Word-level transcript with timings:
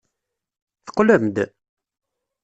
Teqqlem-d? 0.85 1.37